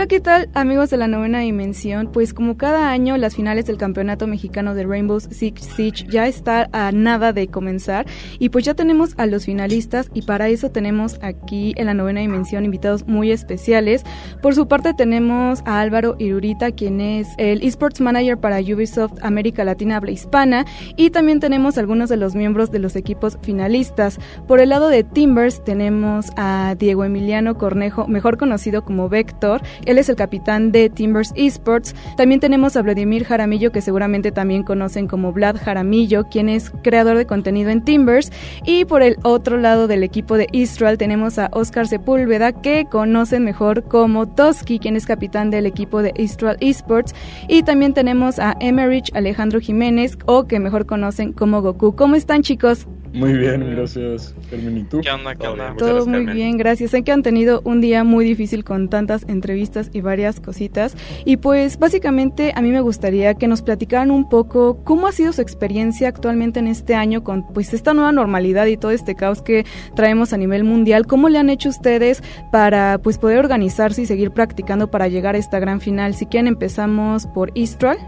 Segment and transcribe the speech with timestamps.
[0.00, 2.08] Hola, ¿qué tal amigos de la novena dimensión?
[2.10, 6.70] Pues como cada año las finales del Campeonato Mexicano de Rainbow Six Siege ya está
[6.72, 8.06] a nada de comenzar
[8.38, 12.20] y pues ya tenemos a los finalistas y para eso tenemos aquí en la novena
[12.20, 14.02] dimensión invitados muy especiales.
[14.40, 19.64] Por su parte tenemos a Álvaro Irurita, quien es el esports manager para Ubisoft América
[19.64, 20.64] Latina Habla Hispana
[20.96, 24.18] y también tenemos algunos de los miembros de los equipos finalistas.
[24.48, 29.98] Por el lado de Timbers tenemos a Diego Emiliano Cornejo, mejor conocido como Vector, él
[29.98, 31.94] es el capitán de Timbers Esports.
[32.16, 37.16] También tenemos a Vladimir Jaramillo, que seguramente también conocen como Vlad Jaramillo, quien es creador
[37.16, 38.30] de contenido en Timbers.
[38.64, 43.44] Y por el otro lado del equipo de Istral tenemos a Oscar Sepúlveda, que conocen
[43.44, 47.14] mejor como Toski, quien es capitán del equipo de Istral Esports.
[47.48, 51.96] Y también tenemos a Emerich Alejandro Jiménez, o que mejor conocen como Goku.
[51.96, 52.86] ¿Cómo están chicos?
[53.12, 54.78] Muy bien, gracias, Carmen.
[54.78, 55.00] ¿Y tú?
[55.00, 55.34] ¿Qué onda?
[55.34, 55.74] ¿Qué onda?
[55.76, 56.92] Todo muy bien, gracias.
[56.92, 60.96] Sé que han tenido un día muy difícil con tantas entrevistas y varias cositas.
[61.24, 65.32] Y pues básicamente a mí me gustaría que nos platicaran un poco cómo ha sido
[65.32, 69.42] su experiencia actualmente en este año con pues esta nueva normalidad y todo este caos
[69.42, 69.64] que
[69.96, 71.06] traemos a nivel mundial.
[71.06, 75.38] ¿Cómo le han hecho ustedes para pues poder organizarse y seguir practicando para llegar a
[75.38, 76.14] esta gran final?
[76.14, 77.98] Si quieren empezamos por Istral.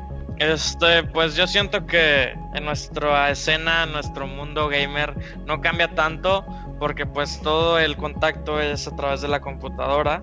[0.42, 5.14] Este, pues yo siento que en nuestra escena, en nuestro mundo gamer,
[5.46, 6.44] no cambia tanto
[6.80, 10.20] porque pues todo el contacto es a través de la computadora.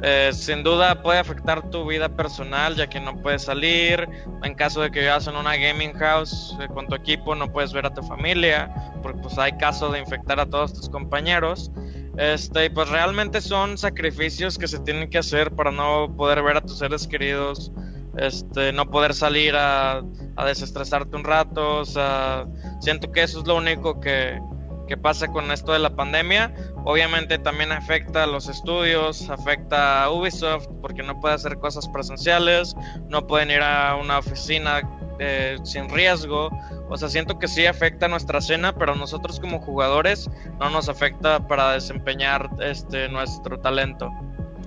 [0.00, 4.08] Eh, sin duda puede afectar tu vida personal ya que no puedes salir.
[4.44, 7.72] En caso de que vivas en una gaming house eh, con tu equipo no puedes
[7.72, 11.72] ver a tu familia porque pues hay caso de infectar a todos tus compañeros.
[12.16, 16.58] Este, y pues realmente son sacrificios que se tienen que hacer para no poder ver
[16.58, 17.72] a tus seres queridos
[18.16, 20.02] este, no poder salir a,
[20.46, 22.46] desestresarte un rato, o sea,
[22.80, 24.40] siento que eso es lo único que,
[24.86, 26.54] que pasa con esto de la pandemia.
[26.84, 32.74] Obviamente también afecta a los estudios, afecta a Ubisoft porque no puede hacer cosas presenciales,
[33.08, 34.80] no pueden ir a una oficina
[35.18, 36.50] eh, sin riesgo.
[36.88, 40.88] O sea, siento que sí afecta a nuestra escena, pero nosotros como jugadores no nos
[40.88, 44.10] afecta para desempeñar este nuestro talento.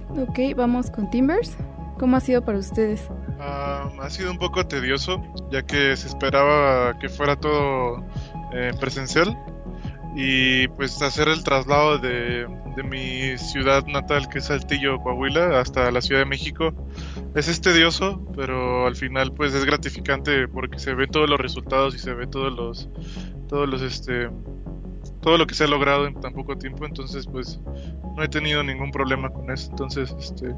[0.10, 1.56] Ok, vamos con Timbers.
[1.98, 3.10] ¿Cómo ha sido para ustedes?
[3.44, 5.22] Ha sido un poco tedioso,
[5.52, 8.06] ya que se esperaba que fuera todo
[8.54, 9.36] eh, presencial
[10.16, 12.48] y pues hacer el traslado de,
[12.84, 16.74] mi ciudad natal, que es Saltillo, Coahuila, hasta la Ciudad de México.
[17.36, 21.96] Es, es tedioso, pero al final pues es gratificante porque se ven todos los resultados
[21.96, 22.90] y se ve todos los,
[23.48, 24.30] todos los este,
[25.22, 27.60] todo lo que se ha logrado en tan poco tiempo, entonces pues
[28.16, 30.54] no he tenido ningún problema con eso, entonces este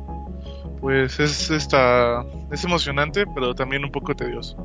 [0.79, 4.57] pues es esta es emocionante, pero también un poco tedioso.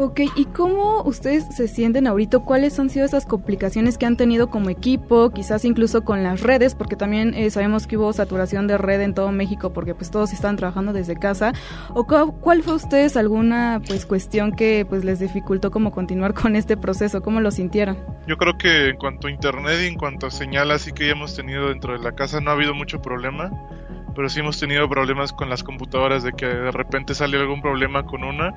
[0.00, 2.38] Ok, ¿y cómo ustedes se sienten ahorita?
[2.38, 6.76] ¿Cuáles han sido esas complicaciones que han tenido como equipo, quizás incluso con las redes?
[6.76, 10.32] Porque también eh, sabemos que hubo saturación de red en todo México porque pues todos
[10.32, 11.52] están trabajando desde casa.
[11.94, 16.76] ¿O cuál fue ustedes alguna pues cuestión que pues les dificultó como continuar con este
[16.76, 17.20] proceso?
[17.20, 17.98] ¿Cómo lo sintieron?
[18.28, 21.12] Yo creo que en cuanto a internet y en cuanto a señal así que ya
[21.14, 23.50] hemos tenido dentro de la casa no ha habido mucho problema
[24.14, 28.04] pero sí hemos tenido problemas con las computadoras de que de repente sale algún problema
[28.04, 28.52] con una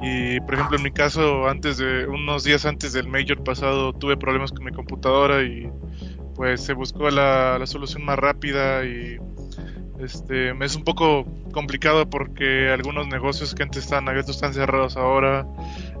[0.00, 4.16] y por ejemplo en mi caso antes de unos días antes del major pasado tuve
[4.16, 5.70] problemas con mi computadora y
[6.34, 9.18] pues se buscó la, la solución más rápida y
[9.98, 15.46] este es un poco complicado porque algunos negocios que antes estaban abiertos están cerrados ahora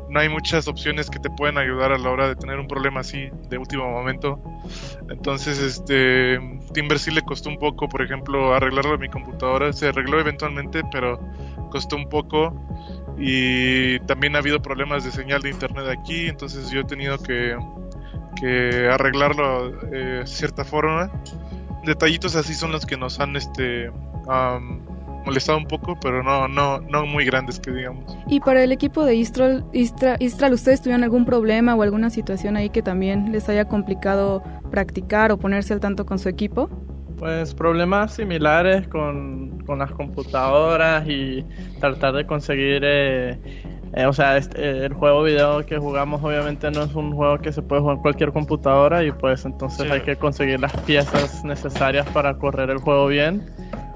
[0.08, 3.00] no hay muchas opciones que te pueden ayudar a la hora de tener un problema
[3.00, 4.40] así de último momento.
[5.10, 6.38] Entonces, este,
[6.72, 9.72] Timber sí le costó un poco, por ejemplo, arreglarlo en mi computadora.
[9.72, 11.20] Se arregló eventualmente, pero
[11.70, 12.54] costó un poco.
[13.18, 17.56] Y también ha habido problemas de señal de internet aquí, entonces yo he tenido que,
[18.40, 21.10] que arreglarlo eh, cierta forma.
[21.84, 23.90] Detallitos así son los que nos han este,
[25.26, 28.16] molestado un poco, pero no, no, no muy grandes que digamos.
[28.28, 32.70] Y para el equipo de Istral, Istral, ¿ustedes tuvieron algún problema o alguna situación ahí
[32.70, 36.70] que también les haya complicado practicar o ponerse al tanto con su equipo?
[37.18, 41.44] Pues problemas similares con, con las computadoras y
[41.80, 43.38] tratar de conseguir eh,
[43.94, 47.50] Eh, o sea, este, el juego video que jugamos obviamente no es un juego que
[47.50, 52.06] se puede jugar en cualquier computadora y pues entonces hay que conseguir las piezas necesarias
[52.10, 53.42] para correr el juego bien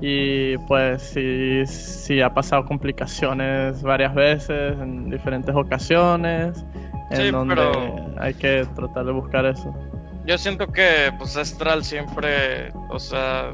[0.00, 6.64] y pues sí, sí ha pasado complicaciones varias veces en diferentes ocasiones
[7.10, 7.60] en donde
[8.18, 9.74] hay que tratar de buscar eso.
[10.30, 13.50] Yo siento que pues Astral siempre, o sea,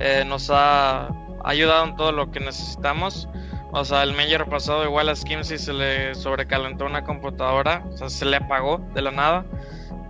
[0.00, 1.06] eh, nos ha
[1.44, 3.28] ayudado en todo lo que necesitamos.
[3.70, 8.10] O sea, el Major pasado igual a Skimsy se le sobrecalentó una computadora, o sea,
[8.10, 9.46] se le apagó de la nada.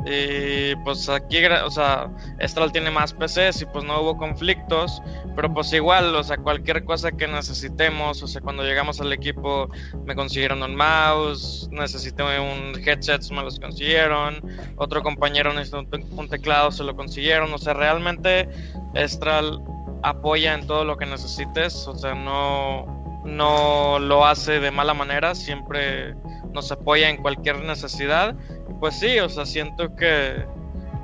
[0.05, 2.11] Y pues aquí, o sea,
[2.41, 5.01] Estral tiene más PCs y pues no hubo conflictos,
[5.37, 9.69] pero pues igual, o sea, cualquier cosa que necesitemos, o sea, cuando llegamos al equipo
[10.05, 14.43] me consiguieron un mouse, necesité un headset, me los consiguieron,
[14.77, 15.85] otro compañero necesitó
[16.17, 18.49] un teclado, se lo consiguieron, o sea, realmente
[18.95, 19.63] Estral
[20.03, 25.37] apoya en todo lo que necesites, o sea, no, no lo hace de mala manera,
[25.37, 26.17] siempre
[26.53, 28.35] nos apoya en cualquier necesidad.
[28.81, 30.45] Pues sí, o sea, siento que,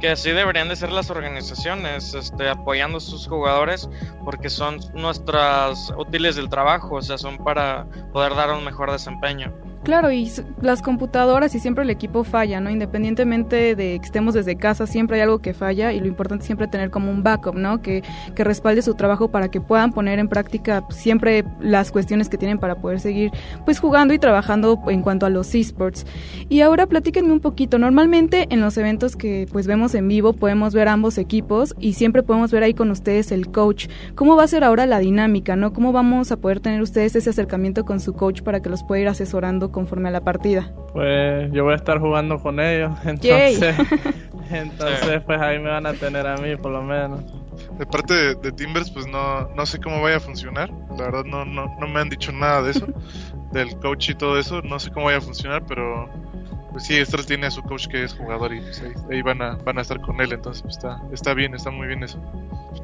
[0.01, 3.89] que así deberían de ser las organizaciones, este, apoyando a sus jugadores,
[4.25, 9.53] porque son nuestras útiles del trabajo, o sea, son para poder dar un mejor desempeño.
[9.85, 10.31] Claro, y
[10.61, 12.69] las computadoras y siempre el equipo falla, ¿no?
[12.69, 16.47] Independientemente de que estemos desde casa, siempre hay algo que falla y lo importante es
[16.47, 17.81] siempre tener como un backup, ¿no?
[17.81, 18.03] Que,
[18.35, 22.59] que respalde su trabajo para que puedan poner en práctica siempre las cuestiones que tienen
[22.59, 23.31] para poder seguir
[23.65, 26.05] pues jugando y trabajando en cuanto a los esports.
[26.49, 30.75] Y ahora platíquenme un poquito, normalmente en los eventos que pues vemos en vivo podemos
[30.75, 33.89] ver ambos equipos y siempre podemos ver ahí con ustedes el coach.
[34.15, 35.73] ¿Cómo va a ser ahora la dinámica, ¿no?
[35.73, 39.03] ¿Cómo vamos a poder tener ustedes ese acercamiento con su coach para que los pueda
[39.03, 40.73] ir asesorando conforme a la partida?
[40.93, 43.77] Pues yo voy a estar jugando con ellos, entonces,
[44.51, 47.25] entonces pues ahí me van a tener a mí por lo menos.
[47.79, 50.71] De parte de, Timbers, pues no, no sé cómo vaya a funcionar.
[50.91, 52.87] La verdad no, no, no me han dicho nada de eso,
[53.53, 54.63] del coach y todo eso.
[54.63, 56.09] No sé cómo vaya a funcionar, pero
[56.71, 59.57] pues sí, Estral tiene a su coach que es jugador y pues, ahí, van, a,
[59.57, 62.19] van a estar con él, entonces pues, está, está bien, está muy bien eso.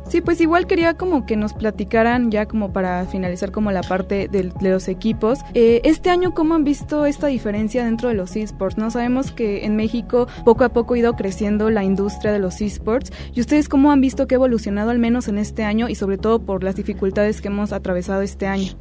[0.09, 4.29] Sí, pues igual quería como que nos platicaran ya como para finalizar como la parte
[4.29, 5.41] de, los equipos.
[5.55, 8.77] Eh, este año, ¿cómo han visto esta diferencia dentro de los esports?
[8.77, 12.61] No sabemos que en México poco a poco ha ido creciendo la industria de los
[12.61, 13.13] esports.
[13.33, 16.19] ¿Y ustedes cómo han visto que ha evolucionado al menos en este año y sobre
[16.19, 18.73] todo por las dificultades que hemos atravesado este año?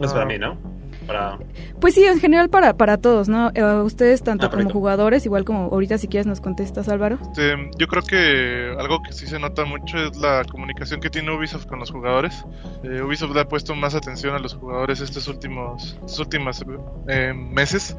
[0.00, 0.75] Es para mí, ¿no?
[1.80, 3.50] Pues sí, en general para, para todos, ¿no?
[3.54, 7.18] Eh, ustedes tanto ah, como jugadores, igual como ahorita si quieres nos contestas, Álvaro.
[7.22, 11.30] Este, yo creo que algo que sí se nota mucho es la comunicación que tiene
[11.30, 12.44] Ubisoft con los jugadores.
[12.82, 16.64] Eh, Ubisoft le ha puesto más atención a los jugadores estos últimos, estos últimos
[17.08, 17.96] eh, meses.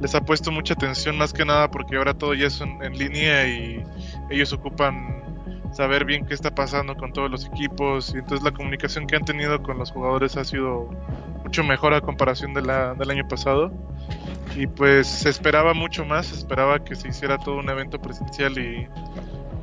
[0.00, 3.46] Les ha puesto mucha atención más que nada porque ahora todo ya es en línea
[3.46, 3.82] y
[4.28, 5.23] ellos ocupan
[5.74, 9.24] saber bien qué está pasando con todos los equipos y entonces la comunicación que han
[9.24, 10.88] tenido con los jugadores ha sido
[11.42, 13.72] mucho mejor a comparación de la, del año pasado.
[14.56, 18.56] Y pues se esperaba mucho más, se esperaba que se hiciera todo un evento presencial
[18.56, 18.86] y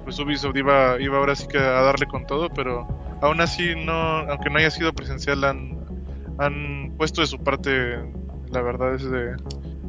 [0.03, 2.87] pues Ubisoft iba, iba ahora sí que a darle con todo, pero
[3.21, 5.79] aún así no, aunque no haya sido presencial han,
[6.39, 7.99] han puesto de su parte,
[8.51, 9.35] la verdad es de,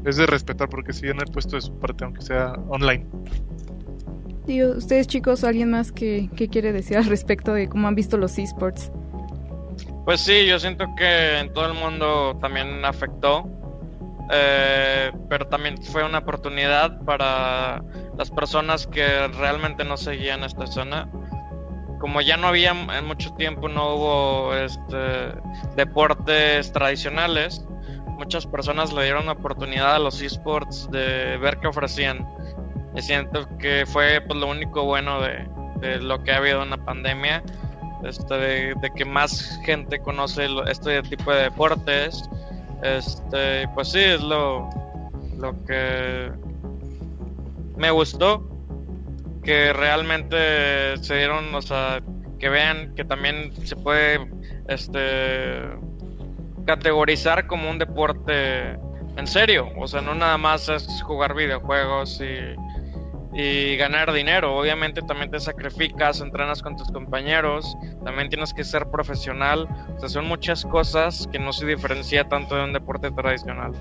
[0.04, 3.06] es de respetar porque sí han puesto de su parte aunque sea online
[4.47, 8.91] ustedes chicos, ¿alguien más que, quiere decir al respecto de cómo han visto los esports?
[10.05, 13.49] Pues sí, yo siento que en todo el mundo también afectó,
[14.33, 17.85] eh, pero también fue una oportunidad para
[18.19, 21.09] las personas que realmente no seguían esta zona.
[22.00, 25.34] Como ya no había en mucho tiempo, no hubo este,
[25.77, 27.65] deportes tradicionales,
[28.22, 32.27] muchas personas le dieron oportunidad a los esports de ver qué ofrecían
[32.94, 35.46] y siento que fue pues, lo único bueno de,
[36.01, 37.43] lo que ha habido en la pandemia,
[38.05, 42.29] este, de, que más gente conoce este tipo de deportes.
[42.82, 44.69] Este, pues sí, es lo,
[45.39, 46.31] lo que
[47.77, 48.49] me gustó,
[49.43, 52.01] que realmente se dieron, o sea,
[52.39, 54.29] que vean que también se puede
[54.69, 55.63] este,
[56.67, 58.79] categorizar como un deporte
[59.17, 62.56] en serio, o sea, no nada más es jugar videojuegos y
[63.34, 64.56] y ganar dinero.
[64.56, 69.69] Obviamente también te sacrificas, entrenas con tus compañeros, también tienes que ser profesional.
[69.96, 73.72] O sea, son muchas cosas que no se diferencia tanto de un deporte tradicional.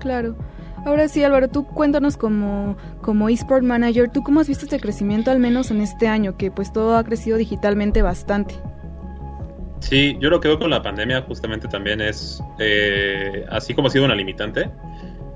[0.00, 0.36] Claro.
[0.84, 5.30] Ahora sí, Álvaro, tú cuéntanos como, como eSport Manager, ¿tú cómo has visto este crecimiento
[5.30, 8.54] al menos en este año, que pues todo ha crecido digitalmente bastante?
[9.80, 13.90] Sí, yo lo que veo con la pandemia justamente también es, eh, así como ha
[13.90, 14.70] sido una limitante,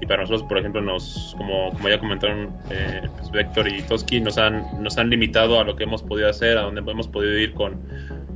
[0.02, 4.20] y para nosotros, por ejemplo, nos, como, como ya comentaron eh, pues Vector y Toski,
[4.20, 7.38] nos han, nos han limitado a lo que hemos podido hacer, a donde hemos podido
[7.38, 7.80] ir con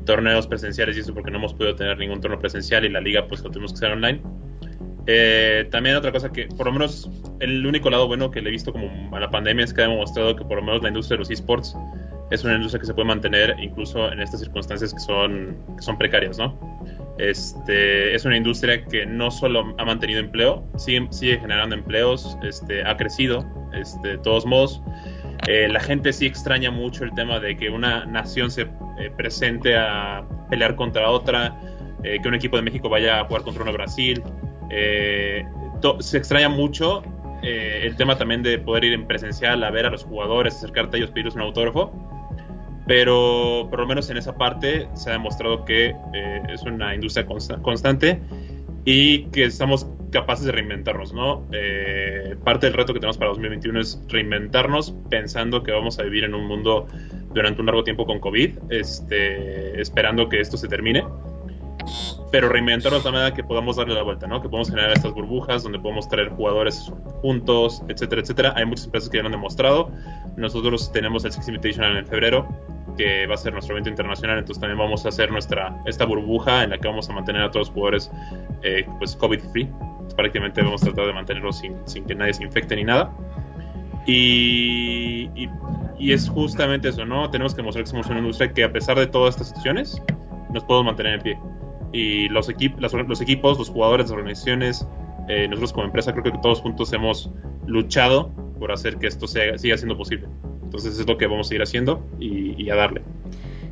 [0.05, 3.27] torneos presenciales y eso porque no hemos podido tener ningún torneo presencial y la liga
[3.27, 4.23] pues lo tuvimos que hacer online.
[5.09, 8.53] Eh, también otra cosa que, por lo menos, el único lado bueno que le he
[8.53, 11.17] visto como a la pandemia es que ha demostrado que por lo menos la industria
[11.17, 11.77] de los esports
[12.31, 15.99] es una industria que se puede mantener incluso en estas circunstancias que son, que son
[15.99, 16.76] precarias, ¿no?
[17.19, 22.87] Este, es una industria que no solo ha mantenido empleo, sigue, sigue generando empleos, este,
[22.87, 24.83] ha crecido, este, de todos modos.
[25.49, 29.77] Eh, la gente sí extraña mucho el tema de que una nación se eh, presente
[29.77, 31.59] a pelear contra otra,
[32.03, 34.23] eh, que un equipo de México vaya a jugar contra uno de Brasil.
[36.01, 37.03] se extraña mucho
[37.43, 40.99] el tema también de poder ir en presencial a ver a los jugadores, acercarte a
[40.99, 41.93] ellos, pedirles un autógrafo
[42.87, 47.27] pero por lo menos en esa parte se ha demostrado que eh, es una industria
[47.63, 48.21] constante
[48.85, 51.45] y que estamos capaces de reinventarnos, ¿no?
[51.53, 56.25] Eh, parte del reto que tenemos para 2021 es reinventarnos pensando que vamos a vivir
[56.25, 56.87] en un mundo
[57.35, 61.05] durante un largo tiempo con COVID, este, esperando que esto se termine
[62.31, 64.43] pero reinventarnos de manera que podamos darle la vuelta, ¿no?
[64.43, 68.53] Que podamos generar estas burbujas donde podemos traer jugadores juntos, etcétera, etcétera.
[68.57, 69.91] Hay muchas empresas que ya lo han demostrado.
[70.37, 72.49] Nosotros tenemos el Six Invitational en febrero,
[72.97, 76.65] que va a ser nuestro evento internacional, entonces también vamos a hacer nuestra esta burbuja
[76.65, 78.11] en la que vamos a mantener a todos los jugadores
[78.63, 79.69] eh, pues COVID free.
[80.17, 83.13] prácticamente vamos a tratar de mantenerlos sin, sin que nadie se infecte ni nada.
[84.07, 85.51] Y, y,
[85.99, 87.29] y, es justamente eso, ¿no?
[87.29, 90.01] Tenemos que mostrar que somos una industria que a pesar de todas estas situaciones,
[90.53, 91.39] nos podemos mantener en pie
[91.93, 92.49] y los,
[93.09, 94.87] los equipos, los jugadores, las organizaciones,
[95.29, 97.31] eh, nosotros como empresa creo que todos juntos hemos
[97.67, 100.29] luchado por hacer que esto sea, siga siendo posible.
[100.67, 103.03] Entonces es lo que vamos a ir haciendo y a darle.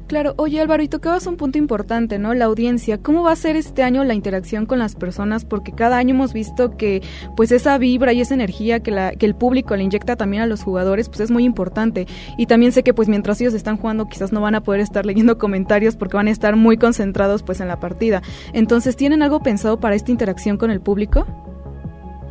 [0.07, 2.35] Claro, oye Álvaro, y tocabas un punto importante, ¿no?
[2.35, 2.99] La audiencia.
[2.99, 5.47] ¿Cómo va a ser este año la interacción con las personas?
[5.47, 7.03] Porque cada año hemos visto que
[7.37, 10.47] pues esa vibra y esa energía que, la, que el público le inyecta también a
[10.47, 12.07] los jugadores, pues es muy importante.
[12.37, 15.07] Y también sé que pues mientras ellos están jugando quizás no van a poder estar
[15.07, 18.21] leyendo comentarios porque van a estar muy concentrados pues en la partida.
[18.53, 21.27] Entonces, ¿tienen algo pensado para esta interacción con el público?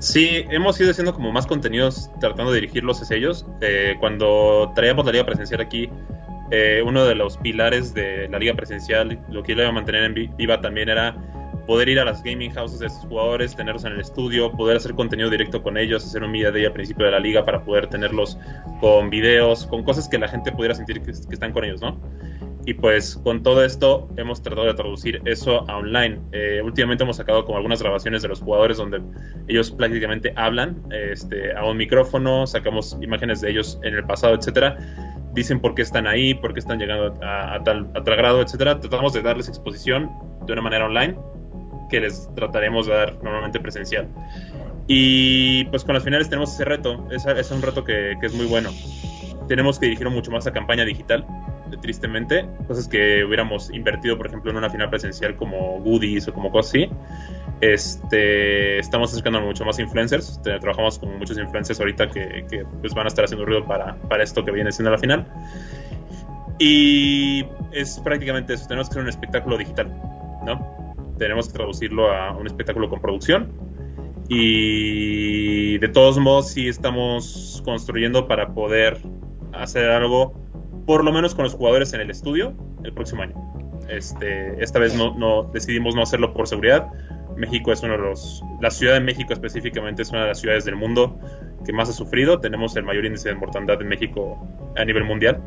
[0.03, 3.45] Sí, hemos ido haciendo como más contenidos tratando de dirigirlos hacia ellos.
[3.61, 5.89] Eh, cuando traíamos la liga presencial aquí,
[6.51, 10.35] eh, uno de los pilares de la liga presencial, lo que iba a mantener en
[10.35, 11.15] viva también era
[11.67, 14.93] poder ir a las gaming houses de estos jugadores, tenerlos en el estudio, poder hacer
[14.93, 17.87] contenido directo con ellos, hacer un media day al principio de la liga para poder
[17.87, 18.37] tenerlos
[18.81, 21.97] con videos, con cosas que la gente pudiera sentir que, están con ellos, ¿no?
[22.65, 26.19] Y pues con todo esto hemos tratado de traducir eso a online.
[26.31, 29.01] Eh, últimamente hemos sacado como algunas grabaciones de los jugadores donde
[29.47, 34.77] ellos prácticamente hablan este, a un micrófono, sacamos imágenes de ellos en el pasado, etcétera
[35.33, 38.79] dicen por qué están ahí, por qué están llegando a, tal, a grado, etcétera.
[38.79, 40.09] Tratamos de darles exposición
[40.45, 41.15] de una manera online
[41.89, 44.07] que les trataremos de dar normalmente presencial.
[44.87, 48.45] Y pues con las finales tenemos ese reto, es, un reto que, que, es muy
[48.45, 48.69] bueno.
[49.47, 51.25] Tenemos que dirigir mucho más a campaña digital,
[51.77, 56.51] tristemente, cosas que hubiéramos invertido, por ejemplo, en una final presencial como goodies o como
[56.51, 56.89] cosas así
[57.63, 60.41] este, estamos acercando mucho más influencers.
[60.41, 64.43] Trabajamos con muchos influencers ahorita que, pues van a estar haciendo ruido para, para, esto
[64.43, 65.25] que viene siendo la final.
[66.59, 68.67] Y es prácticamente eso.
[68.67, 69.87] Tenemos que hacer un espectáculo digital,
[70.45, 70.95] ¿no?
[71.17, 73.53] Tenemos que traducirlo a un espectáculo con producción.
[74.27, 78.97] Y de todos modos, sí estamos construyendo para poder
[79.53, 80.33] hacer algo,
[80.85, 83.35] por lo menos con los jugadores en el estudio, el próximo año.
[83.89, 86.89] Este, esta vez no, no decidimos no hacerlo por seguridad,
[87.35, 90.65] México es uno de los, la Ciudad de México específicamente es una de las ciudades
[90.65, 91.17] del mundo
[91.65, 92.39] que más ha sufrido.
[92.39, 94.37] Tenemos el mayor índice de mortandad en México
[94.75, 95.41] a nivel mundial,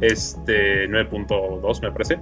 [0.00, 2.18] este 9.2 me parece.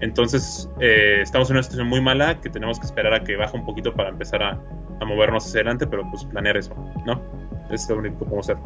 [0.00, 3.56] Entonces eh, estamos en una situación muy mala que tenemos que esperar a que baje
[3.56, 4.60] un poquito para empezar a,
[5.00, 6.74] a movernos hacia adelante, pero pues planear eso,
[7.06, 7.20] ¿no?
[7.70, 8.62] Es lo único que podemos hacer.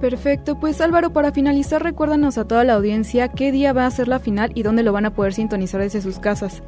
[0.00, 4.08] Perfecto, pues Álvaro, para finalizar, recuérdanos a toda la audiencia qué día va a ser
[4.08, 6.62] la final y dónde lo van a poder sintonizar desde sus casas.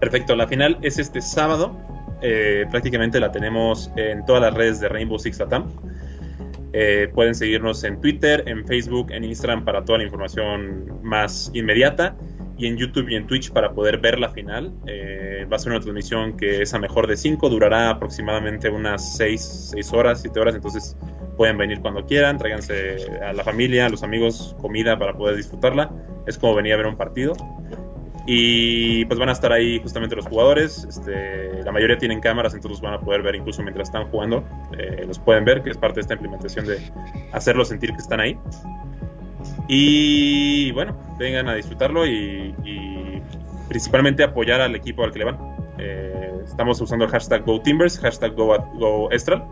[0.00, 1.76] Perfecto, la final es este sábado.
[2.20, 5.68] Eh, prácticamente la tenemos en todas las redes de Rainbow Six Latam.
[6.72, 12.16] Eh, pueden seguirnos en Twitter, en Facebook, en Instagram para toda la información más inmediata
[12.58, 14.74] y en YouTube y en Twitch para poder ver la final.
[14.86, 19.16] Eh, va a ser una transmisión que es a mejor de 5, durará aproximadamente unas
[19.16, 20.96] 6, horas, 7 horas, entonces
[21.38, 25.90] pueden venir cuando quieran, tráiganse a la familia, a los amigos, comida para poder disfrutarla.
[26.26, 27.32] Es como venir a ver un partido.
[28.26, 30.84] Y pues van a estar ahí justamente los jugadores.
[30.84, 34.44] Este, la mayoría tienen cámaras, entonces van a poder ver incluso mientras están jugando.
[34.76, 36.78] Eh, los pueden ver, que es parte de esta implementación de
[37.32, 38.36] hacerlos sentir que están ahí.
[39.68, 42.54] Y bueno, vengan a disfrutarlo y,
[43.68, 45.38] principalmente apoyar al equipo al que le van.
[45.78, 49.44] Eh, estamos usando el hashtag GoTimbers, hashtag GoEstral,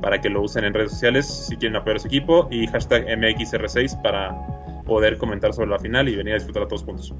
[0.00, 3.06] para que lo usen en redes sociales si quieren apoyar a su equipo, y hashtag
[3.06, 4.36] MXR6 para
[4.84, 7.14] poder comentar sobre la final y venir a disfrutar a todos juntos.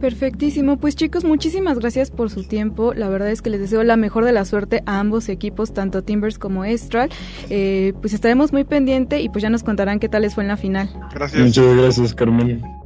[0.00, 2.94] Perfectísimo, pues chicos, muchísimas gracias por su tiempo.
[2.94, 6.02] La verdad es que les deseo la mejor de la suerte a ambos equipos, tanto
[6.02, 7.10] Timbers como Estral.
[7.50, 10.48] Eh, pues estaremos muy pendiente y pues ya nos contarán qué tal les fue en
[10.48, 10.88] la final.
[11.12, 11.42] Gracias.
[11.42, 12.79] Muchas gracias, Carmen.